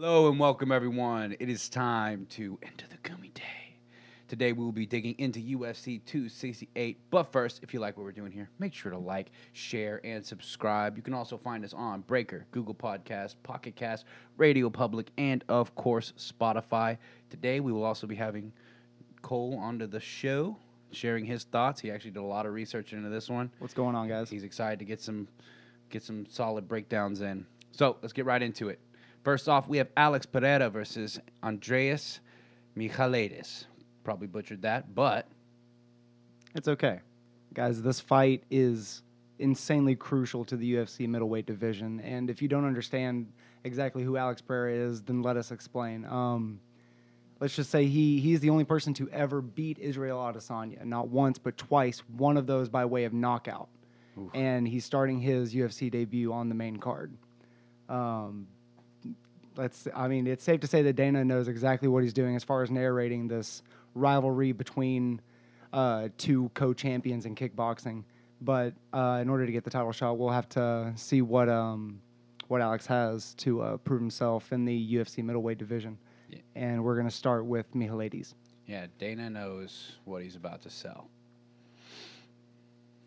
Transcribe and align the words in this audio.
Hello 0.00 0.28
and 0.28 0.38
welcome, 0.38 0.70
everyone. 0.70 1.34
It 1.40 1.48
is 1.48 1.68
time 1.68 2.24
to 2.30 2.56
enter 2.62 2.86
the 2.88 2.98
gummy 3.02 3.30
Day. 3.34 3.74
Today 4.28 4.52
we 4.52 4.62
will 4.62 4.70
be 4.70 4.86
digging 4.86 5.16
into 5.18 5.40
UFC 5.40 6.00
268. 6.04 7.00
But 7.10 7.24
first, 7.32 7.64
if 7.64 7.74
you 7.74 7.80
like 7.80 7.96
what 7.96 8.04
we're 8.04 8.12
doing 8.12 8.30
here, 8.30 8.48
make 8.60 8.72
sure 8.72 8.92
to 8.92 8.96
like, 8.96 9.32
share, 9.54 10.00
and 10.04 10.24
subscribe. 10.24 10.96
You 10.96 11.02
can 11.02 11.14
also 11.14 11.36
find 11.36 11.64
us 11.64 11.74
on 11.74 12.02
Breaker, 12.02 12.46
Google 12.52 12.76
Podcast, 12.76 13.34
Pocket 13.42 13.74
Cast, 13.74 14.04
Radio 14.36 14.70
Public, 14.70 15.10
and 15.18 15.42
of 15.48 15.74
course 15.74 16.12
Spotify. 16.16 16.96
Today 17.28 17.58
we 17.58 17.72
will 17.72 17.82
also 17.82 18.06
be 18.06 18.14
having 18.14 18.52
Cole 19.22 19.58
onto 19.60 19.88
the 19.88 19.98
show, 19.98 20.56
sharing 20.92 21.24
his 21.24 21.42
thoughts. 21.42 21.80
He 21.80 21.90
actually 21.90 22.12
did 22.12 22.20
a 22.20 22.22
lot 22.22 22.46
of 22.46 22.52
research 22.52 22.92
into 22.92 23.08
this 23.08 23.28
one. 23.28 23.50
What's 23.58 23.74
going 23.74 23.96
on, 23.96 24.06
guys? 24.06 24.30
He's 24.30 24.44
excited 24.44 24.78
to 24.78 24.84
get 24.84 25.00
some 25.00 25.26
get 25.90 26.04
some 26.04 26.24
solid 26.30 26.68
breakdowns 26.68 27.20
in. 27.20 27.44
So 27.72 27.96
let's 28.00 28.12
get 28.12 28.26
right 28.26 28.42
into 28.42 28.68
it. 28.68 28.78
First 29.22 29.48
off, 29.48 29.68
we 29.68 29.78
have 29.78 29.88
Alex 29.96 30.26
Pereira 30.26 30.70
versus 30.70 31.20
Andreas 31.42 32.20
Michailidis. 32.76 33.64
Probably 34.04 34.26
butchered 34.26 34.62
that, 34.62 34.94
but 34.94 35.26
It's 36.54 36.68
okay. 36.68 37.00
Guys, 37.54 37.82
this 37.82 38.00
fight 38.00 38.44
is 38.50 39.02
insanely 39.38 39.94
crucial 39.94 40.44
to 40.44 40.56
the 40.56 40.74
UFC 40.74 41.08
middleweight 41.08 41.46
division. 41.46 42.00
And 42.00 42.30
if 42.30 42.40
you 42.42 42.48
don't 42.48 42.64
understand 42.64 43.30
exactly 43.64 44.02
who 44.02 44.16
Alex 44.16 44.40
Pereira 44.40 44.72
is, 44.88 45.02
then 45.02 45.22
let 45.22 45.36
us 45.36 45.50
explain. 45.50 46.04
Um, 46.06 46.60
let's 47.40 47.54
just 47.54 47.70
say 47.70 47.86
he 47.86 48.18
he's 48.20 48.40
the 48.40 48.50
only 48.50 48.64
person 48.64 48.94
to 48.94 49.08
ever 49.10 49.40
beat 49.40 49.78
Israel 49.78 50.18
Adesanya, 50.18 50.84
not 50.84 51.08
once 51.08 51.38
but 51.38 51.56
twice. 51.56 52.00
One 52.16 52.36
of 52.36 52.46
those 52.46 52.68
by 52.68 52.84
way 52.84 53.04
of 53.04 53.12
knockout, 53.12 53.68
and 54.34 54.66
he's 54.66 54.84
starting 54.84 55.20
his 55.20 55.54
UFC 55.54 55.90
debut 55.90 56.32
on 56.32 56.48
the 56.48 56.54
main 56.54 56.76
card. 56.78 57.12
Um, 57.88 58.46
let's 59.58 59.86
I 59.94 60.08
mean 60.08 60.26
it's 60.26 60.44
safe 60.44 60.60
to 60.60 60.66
say 60.66 60.82
that 60.82 60.94
Dana 60.94 61.24
knows 61.24 61.48
exactly 61.48 61.88
what 61.88 62.02
he's 62.02 62.14
doing 62.14 62.36
as 62.36 62.44
far 62.44 62.62
as 62.62 62.70
narrating 62.70 63.28
this 63.28 63.62
rivalry 63.94 64.52
between 64.52 65.20
uh, 65.72 66.08
two 66.16 66.50
co-champions 66.54 67.26
in 67.26 67.34
kickboxing. 67.34 68.04
But 68.40 68.72
uh, 68.92 69.18
in 69.20 69.28
order 69.28 69.44
to 69.44 69.52
get 69.52 69.64
the 69.64 69.70
title 69.70 69.92
shot, 69.92 70.16
we'll 70.16 70.30
have 70.30 70.48
to 70.50 70.92
see 70.96 71.20
what 71.22 71.48
um, 71.48 72.00
what 72.46 72.60
Alex 72.62 72.86
has 72.86 73.34
to 73.34 73.60
uh, 73.60 73.76
prove 73.78 74.00
himself 74.00 74.52
in 74.52 74.64
the 74.64 74.94
UFC 74.94 75.22
middleweight 75.22 75.58
division. 75.58 75.98
Yeah. 76.30 76.38
And 76.54 76.84
we're 76.84 76.94
going 76.94 77.08
to 77.08 77.14
start 77.14 77.44
with 77.44 77.72
Michailidis. 77.74 78.34
yeah, 78.66 78.86
Dana 78.98 79.28
knows 79.28 79.92
what 80.04 80.22
he's 80.22 80.36
about 80.36 80.62
to 80.62 80.70
sell. 80.70 81.08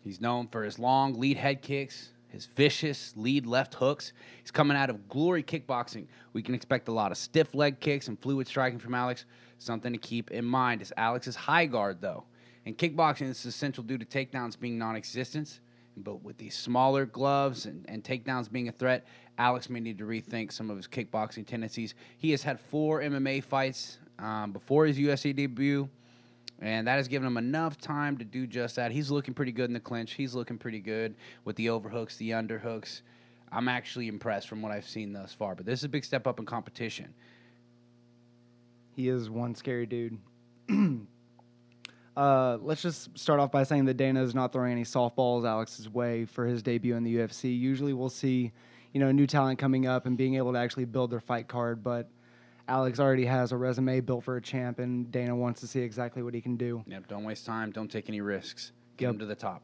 He's 0.04 0.20
known 0.20 0.48
for 0.48 0.64
his 0.64 0.78
long 0.78 1.18
lead 1.18 1.36
head 1.36 1.62
kicks, 1.62 2.10
his 2.32 2.46
vicious 2.46 3.12
lead 3.14 3.44
left 3.44 3.74
hooks. 3.74 4.14
He's 4.40 4.50
coming 4.50 4.76
out 4.76 4.88
of 4.88 5.06
glory 5.06 5.42
kickboxing. 5.42 6.06
We 6.32 6.42
can 6.42 6.54
expect 6.54 6.88
a 6.88 6.92
lot 6.92 7.12
of 7.12 7.18
stiff 7.18 7.54
leg 7.54 7.78
kicks 7.78 8.08
and 8.08 8.18
fluid 8.18 8.48
striking 8.48 8.78
from 8.78 8.94
Alex. 8.94 9.26
Something 9.58 9.92
to 9.92 9.98
keep 9.98 10.30
in 10.30 10.44
mind 10.44 10.80
is 10.80 10.92
Alex's 10.96 11.36
high 11.36 11.66
guard, 11.66 12.00
though. 12.00 12.24
In 12.64 12.74
kickboxing, 12.74 13.28
is 13.28 13.44
essential 13.44 13.84
due 13.84 13.98
to 13.98 14.06
takedowns 14.06 14.58
being 14.58 14.78
non 14.78 14.96
existent. 14.96 15.60
But 15.94 16.22
with 16.22 16.38
these 16.38 16.56
smaller 16.56 17.04
gloves 17.04 17.66
and, 17.66 17.84
and 17.86 18.02
takedowns 18.02 18.50
being 18.50 18.68
a 18.68 18.72
threat, 18.72 19.06
Alex 19.36 19.68
may 19.68 19.80
need 19.80 19.98
to 19.98 20.04
rethink 20.04 20.52
some 20.52 20.70
of 20.70 20.78
his 20.78 20.88
kickboxing 20.88 21.46
tendencies. 21.46 21.94
He 22.16 22.30
has 22.30 22.42
had 22.42 22.58
four 22.58 23.02
MMA 23.02 23.44
fights 23.44 23.98
um, 24.18 24.52
before 24.52 24.86
his 24.86 24.98
UFC 24.98 25.36
debut. 25.36 25.88
And 26.62 26.86
that 26.86 26.94
has 26.94 27.08
given 27.08 27.26
him 27.26 27.36
enough 27.36 27.76
time 27.76 28.16
to 28.18 28.24
do 28.24 28.46
just 28.46 28.76
that. 28.76 28.92
He's 28.92 29.10
looking 29.10 29.34
pretty 29.34 29.50
good 29.50 29.68
in 29.68 29.74
the 29.74 29.80
clinch. 29.80 30.12
He's 30.12 30.32
looking 30.32 30.58
pretty 30.58 30.78
good 30.78 31.16
with 31.44 31.56
the 31.56 31.68
overhooks, 31.70 32.16
the 32.18 32.30
underhooks. 32.30 33.00
I'm 33.50 33.68
actually 33.68 34.06
impressed 34.06 34.48
from 34.48 34.62
what 34.62 34.70
I've 34.70 34.88
seen 34.88 35.12
thus 35.12 35.34
far. 35.34 35.56
But 35.56 35.66
this 35.66 35.80
is 35.80 35.84
a 35.84 35.88
big 35.88 36.04
step 36.04 36.26
up 36.26 36.38
in 36.38 36.46
competition. 36.46 37.12
He 38.94 39.08
is 39.08 39.28
one 39.28 39.56
scary 39.56 39.86
dude. 39.86 40.18
uh, 42.16 42.58
let's 42.62 42.80
just 42.80 43.18
start 43.18 43.40
off 43.40 43.50
by 43.50 43.64
saying 43.64 43.86
that 43.86 43.96
Dana 43.96 44.22
is 44.22 44.32
not 44.32 44.52
throwing 44.52 44.70
any 44.70 44.84
softballs 44.84 45.44
Alex's 45.44 45.88
way 45.88 46.24
for 46.26 46.46
his 46.46 46.62
debut 46.62 46.94
in 46.94 47.02
the 47.02 47.16
UFC. 47.16 47.58
Usually, 47.58 47.92
we'll 47.92 48.08
see, 48.08 48.52
you 48.92 49.00
know, 49.00 49.10
new 49.10 49.26
talent 49.26 49.58
coming 49.58 49.88
up 49.88 50.06
and 50.06 50.16
being 50.16 50.36
able 50.36 50.52
to 50.52 50.58
actually 50.60 50.84
build 50.84 51.10
their 51.10 51.20
fight 51.20 51.48
card. 51.48 51.82
But 51.82 52.08
Alex 52.68 53.00
already 53.00 53.24
has 53.24 53.52
a 53.52 53.56
resume 53.56 54.00
built 54.00 54.24
for 54.24 54.36
a 54.36 54.40
champ, 54.40 54.78
and 54.78 55.10
Dana 55.10 55.34
wants 55.34 55.60
to 55.60 55.66
see 55.66 55.80
exactly 55.80 56.22
what 56.22 56.34
he 56.34 56.40
can 56.40 56.56
do. 56.56 56.82
Yep, 56.86 57.08
don't 57.08 57.24
waste 57.24 57.44
time. 57.44 57.70
Don't 57.70 57.90
take 57.90 58.08
any 58.08 58.20
risks. 58.20 58.72
Get 58.96 59.06
Yep. 59.06 59.12
him 59.14 59.18
to 59.20 59.26
the 59.26 59.34
top. 59.34 59.62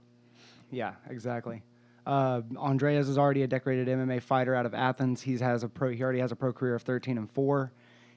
Yeah, 0.70 0.94
exactly. 1.08 1.62
Uh, 2.06 2.42
Andreas 2.56 3.08
is 3.08 3.18
already 3.18 3.42
a 3.42 3.46
decorated 3.46 3.86
MMA 3.88 4.20
fighter 4.22 4.54
out 4.54 4.66
of 4.66 4.74
Athens. 4.74 5.20
He 5.22 5.36
has 5.38 5.62
a 5.62 5.68
pro. 5.68 5.90
He 5.90 6.02
already 6.02 6.20
has 6.20 6.32
a 6.32 6.36
pro 6.36 6.52
career 6.52 6.74
of 6.74 6.82
13 6.82 7.18
and 7.18 7.30
four. 7.30 7.70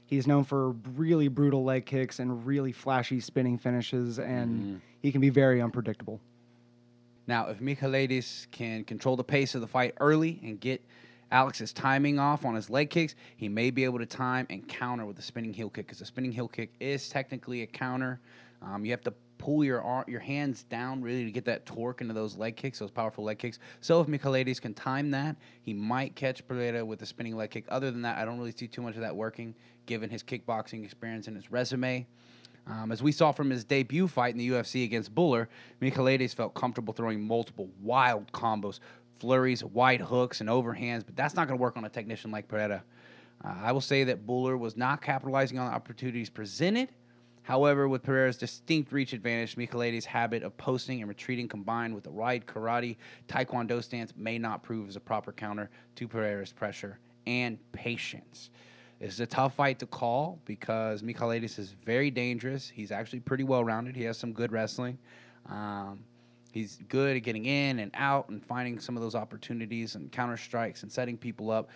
He's 0.06 0.28
known 0.28 0.44
for 0.44 0.72
really 0.72 1.28
brutal 1.30 1.64
leg 1.64 1.86
kicks 1.86 2.20
and 2.20 2.46
really 2.46 2.72
flashy 2.74 3.20
spinning 3.22 3.58
finishes, 3.58 4.20
and 4.20 4.82
he 5.02 5.12
can 5.12 5.22
be 5.22 5.30
very 5.30 5.62
unpredictable. 5.62 6.20
Now, 7.28 7.48
if 7.50 7.60
Michailidis 7.60 8.48
can 8.52 8.84
control 8.84 9.16
the 9.16 9.24
pace 9.24 9.56
of 9.56 9.62
the 9.62 9.68
fight 9.68 9.94
early 10.02 10.40
and 10.44 10.60
get 10.60 10.82
Alex's 11.32 11.72
timing 11.74 12.20
off 12.20 12.46
on 12.46 12.56
his 12.56 12.70
leg 12.70 12.90
kicks, 12.90 13.16
he 13.38 13.48
may 13.48 13.72
be 13.72 13.84
able 13.84 14.00
to 14.00 14.06
time 14.06 14.46
and 14.50 14.68
counter 14.68 15.06
with 15.06 15.18
a 15.20 15.22
spinning 15.22 15.54
heel 15.54 15.70
kick 15.70 15.88
because 15.88 16.00
the 16.00 16.06
spinning 16.06 16.32
heel 16.32 16.48
kick 16.48 16.74
is 16.80 17.10
technically 17.10 17.62
a 17.62 17.68
counter. 17.68 18.20
Um, 18.62 18.86
you 18.86 18.92
have 18.92 19.02
to 19.02 19.14
pull 19.38 19.64
your 19.64 19.82
ar- 19.82 20.06
your 20.08 20.20
hands 20.20 20.64
down 20.64 21.02
really 21.02 21.26
to 21.26 21.32
get 21.32 21.46
that 21.46 21.66
torque 21.66 22.02
into 22.02 22.14
those 22.14 22.36
leg 22.38 22.56
kicks, 22.56 22.78
those 22.78 22.92
powerful 22.92 23.24
leg 23.24 23.40
kicks. 23.40 23.58
So 23.80 24.00
if 24.00 24.08
Michailidis 24.08 24.62
can 24.62 24.74
time 24.76 25.10
that, 25.12 25.36
he 25.64 25.74
might 25.74 26.16
catch 26.16 26.48
Pereira 26.48 26.86
with 26.86 27.02
a 27.02 27.06
spinning 27.06 27.36
leg 27.36 27.50
kick. 27.50 27.66
Other 27.70 27.90
than 27.90 28.04
that, 28.04 28.18
I 28.18 28.26
don't 28.26 28.38
really 28.38 28.54
see 28.56 28.68
too 28.68 28.84
much 28.84 28.96
of 28.96 29.02
that 29.02 29.16
working, 29.16 29.56
given 29.88 30.10
his 30.10 30.22
kickboxing 30.22 30.84
experience 30.84 31.28
and 31.28 31.36
his 31.36 31.52
resume. 31.52 32.06
Um, 32.68 32.92
as 32.92 33.02
we 33.02 33.12
saw 33.12 33.32
from 33.32 33.50
his 33.50 33.64
debut 33.64 34.08
fight 34.08 34.34
in 34.34 34.38
the 34.38 34.50
UFC 34.50 34.84
against 34.84 35.16
Bhullar, 35.16 35.48
Michailidis 35.82 36.36
felt 36.36 36.54
comfortable 36.54 36.94
throwing 36.94 37.26
multiple 37.26 37.70
wild 37.82 38.32
combos, 38.32 38.80
flurries, 39.22 39.64
wide 39.64 40.02
hooks, 40.02 40.42
and 40.42 40.50
overhands, 40.50 41.06
but 41.06 41.16
that's 41.16 41.36
not 41.36 41.48
going 41.48 41.58
to 41.58 41.62
work 41.62 41.78
on 41.78 41.86
a 41.86 41.90
technician 41.90 42.32
like 42.32 42.48
Pereira. 42.48 42.84
Uh, 43.46 43.54
I 43.62 43.72
will 43.72 43.82
say 43.82 44.04
that 44.06 44.26
Bhullar 44.26 44.58
was 44.58 44.76
not 44.76 45.02
capitalizing 45.02 45.60
on 45.60 45.68
the 45.68 45.74
opportunities 45.74 46.30
presented. 46.30 46.90
However, 47.44 47.88
with 47.88 48.02
Pereira's 48.02 48.38
distinct 48.38 48.92
reach 48.92 49.14
advantage, 49.14 49.56
Michailidis' 49.56 50.06
habit 50.06 50.42
of 50.42 50.58
posting 50.58 51.02
and 51.02 51.10
retreating 51.10 51.48
combined 51.48 51.94
with 51.94 52.08
a 52.08 52.12
wide 52.12 52.48
karate 52.48 52.98
taekwondo 53.28 53.84
stance 53.84 54.12
may 54.18 54.40
not 54.40 54.64
prove 54.64 54.90
as 54.90 54.96
a 54.96 55.00
proper 55.00 55.32
counter 55.32 55.70
to 55.96 56.08
Pereira's 56.08 56.52
pressure 56.52 56.98
and 57.28 57.60
patience. 57.72 58.50
This 59.00 59.14
is 59.14 59.20
a 59.20 59.28
tough 59.28 59.56
fight 59.56 59.80
to 59.80 59.86
call 59.86 60.40
because 60.46 61.04
Michailidis 61.04 61.60
is 61.60 61.76
very 61.84 62.10
dangerous. 62.10 62.70
He's 62.70 62.92
actually 62.92 63.20
pretty 63.20 63.44
well 63.44 63.64
rounded. 63.64 63.96
He 63.96 64.04
has 64.04 64.18
some 64.18 64.34
good 64.34 64.52
wrestling. 64.52 64.98
Um, 65.48 66.04
he's 66.52 66.80
good 66.90 67.18
at 67.18 67.24
getting 67.24 67.46
in 67.46 67.80
and 67.80 67.92
out 67.94 68.30
and 68.30 68.46
finding 68.46 68.80
some 68.80 68.96
of 68.96 69.02
those 69.02 69.16
opportunities 69.16 69.96
and 69.96 70.12
counter 70.12 70.38
strikes 70.38 70.84
and 70.84 70.92
setting 70.92 71.18
people 71.18 71.50
up. 71.50 71.70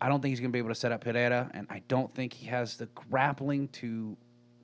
I 0.00 0.08
don't 0.08 0.20
think 0.22 0.30
he's 0.30 0.40
going 0.40 0.50
to 0.50 0.52
be 0.52 0.60
able 0.60 0.68
to 0.68 0.74
set 0.76 0.92
up 0.92 1.00
Pereira, 1.02 1.50
and 1.54 1.66
I 1.70 1.82
don't 1.88 2.14
think 2.14 2.32
he 2.32 2.46
has 2.46 2.76
the 2.76 2.86
grappling 2.94 3.68
to 3.68 4.16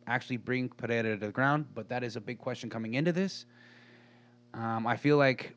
actually 0.06 0.36
bring 0.36 0.69
Pereira 0.69 1.19
to 1.19 1.26
the 1.26 1.32
ground. 1.32 1.66
But 1.74 1.88
that 1.88 2.04
is 2.04 2.16
a 2.16 2.20
big 2.20 2.38
question 2.38 2.70
coming 2.70 2.94
into 2.94 3.10
this. 3.10 3.47
Um, 4.53 4.86
I 4.86 4.97
feel 4.97 5.16
like 5.16 5.56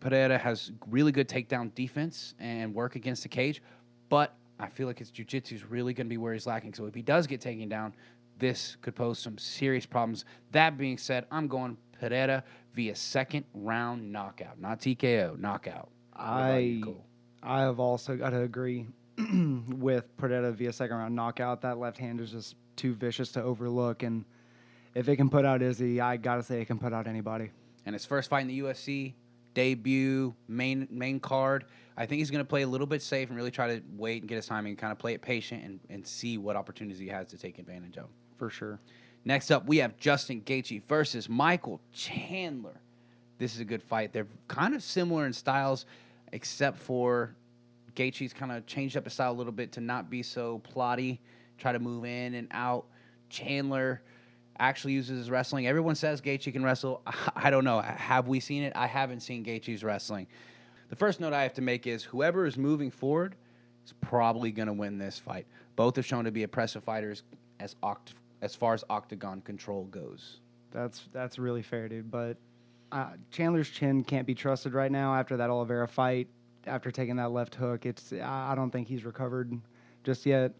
Pereira 0.00 0.38
has 0.38 0.72
really 0.88 1.12
good 1.12 1.28
takedown 1.28 1.74
defense 1.74 2.34
and 2.38 2.74
work 2.74 2.96
against 2.96 3.24
the 3.24 3.28
cage, 3.28 3.60
but 4.08 4.34
I 4.58 4.68
feel 4.68 4.86
like 4.86 4.98
his 4.98 5.10
jiu-jitsu 5.10 5.54
is 5.54 5.64
really 5.64 5.92
going 5.92 6.06
to 6.06 6.10
be 6.10 6.16
where 6.16 6.32
he's 6.32 6.46
lacking. 6.46 6.72
So 6.72 6.86
if 6.86 6.94
he 6.94 7.02
does 7.02 7.26
get 7.26 7.40
taken 7.40 7.68
down, 7.68 7.94
this 8.38 8.76
could 8.80 8.94
pose 8.94 9.18
some 9.18 9.36
serious 9.36 9.84
problems. 9.84 10.24
That 10.52 10.78
being 10.78 10.96
said, 10.96 11.26
I'm 11.30 11.48
going 11.48 11.76
Pereira 12.00 12.44
via 12.74 12.94
second 12.94 13.44
round 13.54 14.10
knockout, 14.12 14.60
not 14.60 14.80
TKO, 14.80 15.38
knockout. 15.38 15.88
I? 16.14 16.82
I 17.42 17.60
have 17.60 17.78
also 17.80 18.16
got 18.16 18.30
to 18.30 18.42
agree 18.42 18.86
with 19.68 20.16
Pereira 20.16 20.52
via 20.52 20.72
second 20.72 20.96
round 20.96 21.14
knockout. 21.14 21.60
That 21.62 21.78
left 21.78 21.98
hand 21.98 22.20
is 22.20 22.32
just 22.32 22.56
too 22.76 22.94
vicious 22.94 23.30
to 23.32 23.42
overlook, 23.42 24.02
and 24.02 24.24
if 24.94 25.08
it 25.08 25.16
can 25.16 25.28
put 25.28 25.44
out 25.44 25.62
Izzy, 25.62 26.00
I 26.00 26.16
gotta 26.16 26.42
say 26.42 26.60
it 26.60 26.66
can 26.66 26.78
put 26.78 26.92
out 26.92 27.06
anybody. 27.06 27.50
and 27.86 27.94
his 27.94 28.04
first 28.04 28.28
fight 28.30 28.40
in 28.42 28.48
the 28.48 28.60
UFC, 28.60 29.14
debut, 29.54 30.34
main 30.48 30.86
main 30.90 31.20
card. 31.20 31.64
I 31.96 32.06
think 32.06 32.20
he's 32.20 32.30
going 32.30 32.44
to 32.44 32.48
play 32.48 32.62
a 32.62 32.66
little 32.68 32.86
bit 32.86 33.02
safe 33.02 33.28
and 33.28 33.36
really 33.36 33.50
try 33.50 33.74
to 33.74 33.82
wait 33.96 34.22
and 34.22 34.28
get 34.28 34.36
his 34.36 34.46
timing, 34.46 34.70
and 34.70 34.78
kind 34.78 34.92
of 34.92 34.98
play 35.00 35.14
it 35.14 35.22
patient 35.22 35.64
and, 35.64 35.80
and 35.90 36.06
see 36.06 36.38
what 36.38 36.54
opportunities 36.54 37.00
he 37.00 37.08
has 37.08 37.26
to 37.28 37.38
take 37.38 37.58
advantage 37.58 37.96
of. 37.98 38.06
For 38.36 38.50
sure. 38.50 38.78
Next 39.24 39.50
up, 39.50 39.66
we 39.66 39.78
have 39.78 39.98
Justin 39.98 40.40
Gaethje 40.40 40.82
versus 40.84 41.28
Michael 41.28 41.80
Chandler. 41.92 42.80
This 43.38 43.54
is 43.54 43.60
a 43.60 43.64
good 43.64 43.82
fight. 43.82 44.12
They're 44.12 44.26
kind 44.48 44.74
of 44.74 44.82
similar 44.82 45.26
in 45.26 45.32
styles, 45.32 45.86
except 46.32 46.78
for 46.78 47.34
Gaethje's 47.94 48.32
kind 48.32 48.52
of 48.52 48.66
changed 48.66 48.96
up 48.96 49.04
his 49.04 49.12
style 49.12 49.32
a 49.32 49.34
little 49.34 49.52
bit 49.52 49.72
to 49.72 49.80
not 49.80 50.10
be 50.10 50.22
so 50.22 50.62
plotty, 50.74 51.18
try 51.58 51.72
to 51.72 51.78
move 51.78 52.04
in 52.04 52.34
and 52.34 52.48
out. 52.50 52.86
Chandler 53.28 54.02
actually 54.58 54.94
uses 54.94 55.18
his 55.18 55.30
wrestling. 55.30 55.66
Everyone 55.66 55.94
says 55.94 56.20
Gaethje 56.20 56.52
can 56.52 56.64
wrestle. 56.64 57.02
I 57.36 57.50
don't 57.50 57.64
know. 57.64 57.80
Have 57.80 58.28
we 58.28 58.40
seen 58.40 58.62
it? 58.62 58.72
I 58.74 58.86
haven't 58.86 59.20
seen 59.20 59.44
Gaethje's 59.44 59.84
wrestling. 59.84 60.26
The 60.88 60.96
first 60.96 61.20
note 61.20 61.32
I 61.32 61.42
have 61.42 61.54
to 61.54 61.62
make 61.62 61.86
is 61.86 62.02
whoever 62.02 62.46
is 62.46 62.56
moving 62.56 62.90
forward, 62.90 63.34
is 63.84 63.92
probably 64.00 64.52
going 64.52 64.68
to 64.68 64.72
win 64.72 64.98
this 64.98 65.18
fight. 65.18 65.46
Both 65.76 65.96
have 65.96 66.06
shown 66.06 66.24
to 66.24 66.30
be 66.30 66.42
impressive 66.42 66.82
fighters 66.82 67.22
as 67.60 67.76
oct- 67.82 68.14
as 68.42 68.54
far 68.54 68.74
as 68.74 68.84
octagon 68.88 69.40
control 69.42 69.84
goes. 69.84 70.40
That's 70.70 71.08
that's 71.12 71.38
really 71.38 71.62
fair, 71.62 71.88
dude. 71.88 72.10
But 72.10 72.36
uh, 72.92 73.10
Chandler's 73.30 73.70
chin 73.70 74.04
can't 74.04 74.26
be 74.26 74.34
trusted 74.34 74.74
right 74.74 74.92
now 74.92 75.14
after 75.14 75.36
that 75.36 75.50
Oliveira 75.50 75.88
fight. 75.88 76.28
After 76.66 76.90
taking 76.90 77.16
that 77.16 77.30
left 77.30 77.54
hook, 77.54 77.86
it's 77.86 78.12
I 78.12 78.54
don't 78.54 78.70
think 78.70 78.88
he's 78.88 79.04
recovered 79.04 79.58
just 80.04 80.26
yet. 80.26 80.52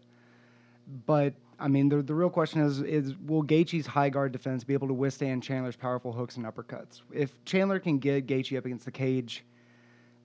But 1.05 1.33
I 1.59 1.67
mean, 1.67 1.89
the 1.89 2.01
the 2.01 2.15
real 2.15 2.29
question 2.29 2.61
is 2.61 2.81
is 2.81 3.15
will 3.17 3.43
Gaethje's 3.43 3.85
high 3.85 4.09
guard 4.09 4.31
defense 4.31 4.63
be 4.63 4.73
able 4.73 4.87
to 4.87 4.93
withstand 4.93 5.43
Chandler's 5.43 5.75
powerful 5.75 6.11
hooks 6.11 6.37
and 6.37 6.45
uppercuts? 6.45 7.01
If 7.13 7.43
Chandler 7.45 7.79
can 7.79 7.99
get 7.99 8.25
Gaethje 8.25 8.57
up 8.57 8.65
against 8.65 8.85
the 8.85 8.91
cage, 8.91 9.45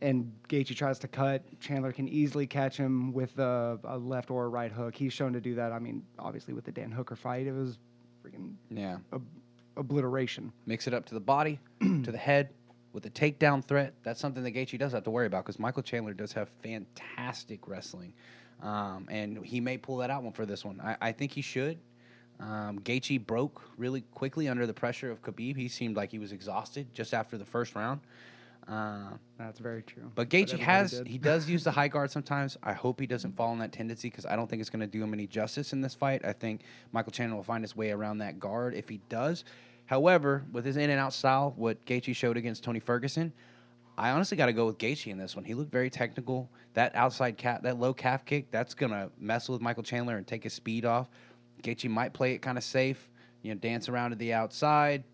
and 0.01 0.33
Gaethje 0.49 0.77
tries 0.77 0.99
to 1.01 1.09
cut, 1.09 1.43
Chandler 1.61 1.93
can 1.93 2.09
easily 2.09 2.47
catch 2.47 2.77
him 2.77 3.13
with 3.13 3.39
a, 3.39 3.79
a 3.85 3.97
left 3.99 4.31
or 4.31 4.45
a 4.45 4.49
right 4.49 4.71
hook. 4.73 4.95
He's 4.95 5.13
shown 5.13 5.33
to 5.33 5.41
do 5.41 5.55
that. 5.55 5.73
I 5.73 5.79
mean, 5.79 6.03
obviously 6.19 6.53
with 6.55 6.65
the 6.65 6.73
Dan 6.73 6.91
Hooker 6.91 7.17
fight, 7.17 7.47
it 7.47 7.53
was 7.53 7.79
freaking 8.25 8.55
Yeah. 8.71 8.99
ob- 9.13 9.27
obliteration. 9.77 10.53
Mix 10.67 10.87
it 10.87 10.95
up 10.95 11.07
to 11.07 11.15
the 11.15 11.21
body, 11.21 11.59
to 11.81 12.13
the 12.13 12.19
head, 12.19 12.51
with 12.93 13.07
a 13.07 13.11
takedown 13.11 13.65
threat. 13.65 13.95
That's 14.03 14.21
something 14.21 14.43
that 14.45 14.53
Gaethje 14.55 14.79
does 14.79 14.93
have 14.93 15.05
to 15.05 15.11
worry 15.11 15.27
about 15.27 15.45
because 15.45 15.59
Michael 15.59 15.83
Chandler 15.83 16.15
does 16.15 16.33
have 16.33 16.49
fantastic 16.63 17.67
wrestling, 17.67 18.13
um, 18.63 19.07
and 19.11 19.45
he 19.45 19.61
may 19.61 19.77
pull 19.79 19.97
that 19.99 20.11
out 20.11 20.23
one 20.23 20.33
for 20.33 20.47
this 20.47 20.65
one. 20.65 20.81
I, 20.81 20.97
I 21.01 21.13
think 21.13 21.33
he 21.33 21.43
should. 21.43 21.79
Um, 22.41 22.81
Gaethje 22.81 23.25
broke 23.27 23.63
really 23.77 24.01
quickly 24.13 24.49
under 24.49 24.67
the 24.67 24.75
pressure 24.75 25.11
of 25.11 25.23
Khabib. 25.23 25.57
He 25.57 25.69
seemed 25.69 25.97
like 25.97 26.11
he 26.11 26.19
was 26.19 26.33
exhausted 26.33 26.93
just 26.95 27.15
after 27.15 27.39
the 27.39 27.45
first 27.45 27.75
round. 27.75 28.01
Uh, 28.67 29.11
That's 29.39 29.59
very 29.59 29.83
true. 29.83 30.11
but 30.15 30.31
Gaethje 30.31 30.59
has 30.59 31.03
he 31.05 31.19
does 31.19 31.51
use 31.51 31.65
the 31.65 31.71
high 31.81 31.89
guard 31.89 32.11
sometimes. 32.11 32.57
I 32.63 32.73
hope 32.73 32.99
he 32.99 33.07
doesn't 33.07 33.37
fall 33.37 33.53
in 33.53 33.59
that 33.59 33.73
tendency 33.73 34.09
because 34.09 34.25
I 34.25 34.37
don't 34.37 34.49
think 34.49 34.61
it's 34.61 34.71
going 34.71 34.81
to 34.81 34.87
do 34.87 35.03
him 35.03 35.13
any 35.13 35.27
justice 35.27 35.73
in 35.75 35.83
this 35.83 35.95
fight. 35.95 36.25
I 36.25 36.33
think 36.33 36.63
Michael 36.93 37.13
Chandler 37.13 37.37
will 37.37 37.43
find 37.45 37.63
his 37.63 37.77
way 37.77 37.91
around 37.91 38.19
that 38.19 38.41
guard 38.41 38.75
if 38.75 38.89
he 38.89 39.01
does. 39.09 39.45
However, 39.87 40.45
with 40.51 40.65
his 40.65 40.79
in 40.79 40.89
and 40.89 40.99
out 40.99 41.13
style, 41.13 41.53
what 41.57 41.85
Gaethje 41.85 42.17
showed 42.17 42.39
against 42.39 42.65
Tony 42.65 42.81
Ferguson, 42.81 43.35
I 43.99 44.11
honestly 44.11 44.37
got 44.37 44.47
to 44.47 44.53
go 44.55 44.67
with 44.67 44.79
Gaethje 44.79 45.13
in 45.13 45.19
this 45.19 45.37
one. 45.37 45.45
He 45.45 45.53
looked 45.55 45.71
very 45.71 45.91
technical. 45.91 46.49
That 46.73 46.95
outside 46.97 47.37
calf, 47.37 47.63
that 47.63 47.79
low 47.79 47.93
calf 47.93 48.25
kick, 48.25 48.51
that's 48.51 48.75
gonna 48.75 49.11
mess 49.19 49.49
with 49.49 49.61
Michael 49.61 49.83
Chandler 49.83 50.17
and 50.17 50.27
take 50.27 50.43
his 50.43 50.55
speed 50.55 50.85
off. 50.85 51.09
Gaethje 51.63 51.89
might 51.91 52.13
play 52.15 52.33
it 52.33 52.39
kind 52.39 52.59
of 52.59 52.65
safe, 52.65 53.11
you 53.43 53.55
know, 53.55 53.61
dance 53.61 53.89
around 53.89 54.11
to 54.11 54.17
the 54.17 54.33
outside. 54.33 55.05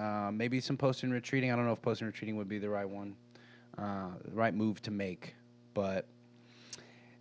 Uh, 0.00 0.30
maybe 0.32 0.60
some 0.60 0.78
posting 0.78 1.10
retreating. 1.10 1.52
I 1.52 1.56
don't 1.56 1.66
know 1.66 1.72
if 1.72 1.82
posting 1.82 2.06
retreating 2.06 2.36
would 2.36 2.48
be 2.48 2.58
the 2.58 2.70
right 2.70 2.88
one, 2.88 3.14
uh, 3.76 4.08
the 4.24 4.34
right 4.34 4.54
move 4.54 4.80
to 4.82 4.90
make. 4.90 5.34
But 5.74 6.06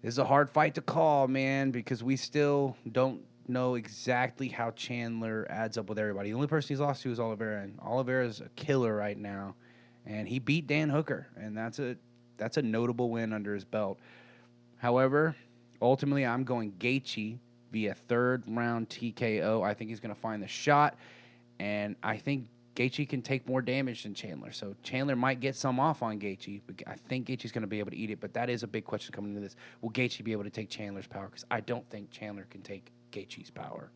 this 0.01 0.13
is 0.13 0.17
a 0.17 0.23
hard 0.23 0.49
fight 0.49 0.75
to 0.75 0.81
call, 0.81 1.27
man, 1.27 1.71
because 1.71 2.03
we 2.03 2.15
still 2.15 2.77
don't 2.89 3.21
know 3.49 3.75
exactly 3.75 4.47
how 4.47 4.71
Chandler 4.71 5.45
adds 5.49 5.77
up 5.77 5.89
with 5.89 5.99
everybody. 5.99 6.29
The 6.29 6.35
only 6.35 6.47
person 6.47 6.69
he's 6.69 6.79
lost 6.79 7.03
to 7.03 7.11
is 7.11 7.19
Oliveira, 7.19 7.63
and 7.63 7.77
Oliveira 7.81 8.25
is 8.25 8.39
a 8.39 8.47
killer 8.55 8.95
right 8.95 9.17
now, 9.17 9.55
and 10.05 10.25
he 10.25 10.39
beat 10.39 10.65
Dan 10.65 10.89
Hooker, 10.89 11.27
and 11.35 11.57
that's 11.57 11.79
a 11.79 11.97
that's 12.37 12.55
a 12.55 12.61
notable 12.61 13.09
win 13.09 13.33
under 13.33 13.53
his 13.53 13.65
belt. 13.65 13.99
However, 14.77 15.35
ultimately, 15.81 16.25
I'm 16.25 16.45
going 16.45 16.71
Gaethje 16.79 17.39
via 17.73 17.93
third 17.93 18.43
round 18.47 18.87
TKO. 18.87 19.65
I 19.65 19.73
think 19.73 19.89
he's 19.89 19.99
going 19.99 20.15
to 20.15 20.21
find 20.21 20.41
the 20.41 20.47
shot, 20.47 20.95
and 21.59 21.97
I 22.01 22.15
think 22.15 22.47
Gaethje 22.79 23.09
can 23.09 23.21
take 23.21 23.45
more 23.45 23.61
damage 23.61 24.03
than 24.03 24.13
Chandler. 24.13 24.53
So 24.53 24.73
Chandler 24.83 25.17
might 25.17 25.41
get 25.41 25.57
some 25.57 25.81
off 25.81 26.01
on 26.01 26.17
Gaethje, 26.17 26.61
but 26.65 26.75
I 26.87 26.95
think 26.95 27.27
Gaethje's 27.27 27.51
going 27.51 27.63
to 27.63 27.67
be 27.67 27.79
able 27.79 27.91
to 27.91 27.97
eat 27.97 28.09
it. 28.09 28.21
But 28.21 28.33
that 28.35 28.49
is 28.49 28.63
a 28.63 28.67
big 28.67 28.85
question 28.85 29.13
coming 29.13 29.31
into 29.31 29.41
this. 29.41 29.57
Will 29.81 29.91
Gaethje 29.91 30.23
be 30.23 30.31
able 30.31 30.45
to 30.45 30.49
take 30.49 30.69
Chandler's 30.69 31.05
power? 31.05 31.25
Because 31.25 31.45
I 31.51 31.59
don't 31.59 31.87
think 31.89 32.09
Chandler 32.09 32.47
can 32.49 32.61
take 32.61 32.89
Gaethje's 33.11 33.49
power. 33.49 33.91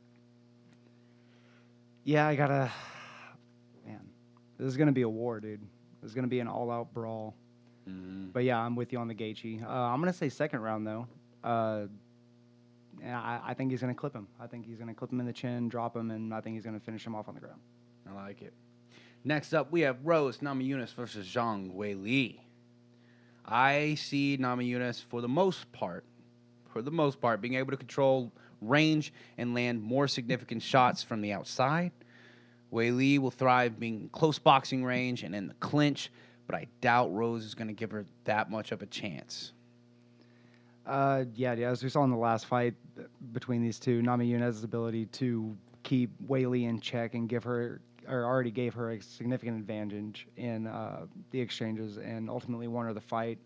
Yeah, 2.03 2.27
I 2.27 2.35
gotta. 2.35 2.69
Man, 3.87 4.01
this 4.57 4.67
is 4.67 4.75
gonna 4.75 4.91
be 4.91 5.03
a 5.03 5.09
war, 5.09 5.39
dude. 5.39 5.61
This 6.01 6.09
is 6.09 6.15
gonna 6.15 6.27
be 6.27 6.41
an 6.41 6.49
all-out 6.49 6.93
brawl. 6.93 7.35
Mm-hmm. 7.89 8.31
But 8.31 8.43
yeah, 8.43 8.59
I'm 8.59 8.75
with 8.75 8.91
you 8.91 8.99
on 8.99 9.07
the 9.07 9.15
Gaethje. 9.15 9.63
Uh, 9.63 9.69
I'm 9.69 10.01
gonna 10.01 10.11
say 10.11 10.27
second 10.27 10.59
round 10.59 10.85
though. 10.85 11.07
Uh, 11.41 11.85
and 13.01 13.15
I, 13.15 13.39
I 13.45 13.53
think 13.53 13.71
he's 13.71 13.79
gonna 13.79 13.93
clip 13.93 14.13
him. 14.13 14.27
I 14.41 14.47
think 14.47 14.65
he's 14.65 14.77
gonna 14.77 14.93
clip 14.93 15.13
him 15.13 15.21
in 15.21 15.25
the 15.25 15.31
chin, 15.31 15.69
drop 15.69 15.95
him, 15.95 16.11
and 16.11 16.33
I 16.33 16.41
think 16.41 16.57
he's 16.57 16.65
gonna 16.65 16.81
finish 16.81 17.07
him 17.07 17.15
off 17.15 17.29
on 17.29 17.35
the 17.35 17.39
ground. 17.39 17.61
I 18.09 18.13
like 18.13 18.41
it. 18.41 18.53
Next 19.25 19.53
up, 19.53 19.71
we 19.71 19.81
have 19.81 19.97
Rose 20.03 20.39
Namajunas 20.39 20.93
versus 20.93 21.27
Zhang 21.27 21.71
Wei 21.73 21.93
Li. 21.93 22.41
I 23.45 23.95
see 23.95 24.37
Namajunas 24.37 25.01
for 25.01 25.21
the 25.21 25.27
most 25.27 25.71
part, 25.71 26.03
for 26.71 26.81
the 26.81 26.91
most 26.91 27.21
part, 27.21 27.41
being 27.41 27.55
able 27.55 27.71
to 27.71 27.77
control 27.77 28.31
range 28.61 29.13
and 29.37 29.53
land 29.53 29.81
more 29.81 30.07
significant 30.07 30.61
shots 30.61 31.03
from 31.03 31.21
the 31.21 31.31
outside. 31.31 31.91
Wei 32.71 32.91
Li 32.91 33.19
will 33.19 33.31
thrive 33.31 33.79
being 33.79 34.09
close 34.11 34.39
boxing 34.39 34.83
range 34.83 35.23
and 35.23 35.35
in 35.35 35.47
the 35.47 35.53
clinch, 35.55 36.11
but 36.47 36.55
I 36.55 36.67
doubt 36.81 37.13
Rose 37.13 37.45
is 37.45 37.55
going 37.55 37.67
to 37.67 37.73
give 37.73 37.91
her 37.91 38.05
that 38.25 38.49
much 38.49 38.71
of 38.71 38.81
a 38.81 38.85
chance. 38.87 39.51
Uh, 40.85 41.25
yeah, 41.35 41.53
yeah. 41.53 41.69
As 41.69 41.81
we 41.81 41.89
saw 41.89 42.03
in 42.03 42.09
the 42.09 42.17
last 42.17 42.45
fight 42.45 42.73
uh, 42.99 43.03
between 43.31 43.61
these 43.61 43.79
two, 43.79 44.01
Namajunas's 44.01 44.63
ability 44.63 45.05
to 45.07 45.55
keep 45.83 46.11
Wei 46.27 46.45
Li 46.45 46.65
in 46.65 46.79
check 46.79 47.13
and 47.13 47.29
give 47.29 47.43
her, 47.43 47.79
or 48.07 48.25
already 48.25 48.51
gave 48.51 48.73
her 48.73 48.91
a 48.91 49.01
significant 49.01 49.57
advantage 49.57 50.27
in 50.37 50.67
uh, 50.67 51.05
the 51.31 51.39
exchanges, 51.39 51.97
and 51.97 52.29
ultimately 52.29 52.67
won 52.67 52.85
her 52.85 52.93
the 52.93 53.01
fight 53.01 53.39